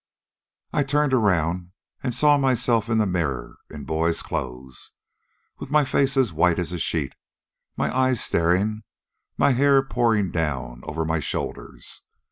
[0.73, 4.93] "I turned around and saw myself in the mirror in boy's clothes,
[5.59, 7.13] with my face as white as a sheet,
[7.77, 8.81] my eyes staring,
[9.37, 12.01] my hair pouring down over my shoulders.